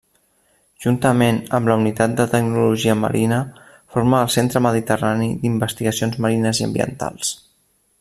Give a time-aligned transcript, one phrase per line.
[0.85, 3.41] Juntament amb la Unitat de Tecnologia Marina
[3.97, 7.37] forma el Centre Mediterrani d'Investigacions Marines i Ambientals.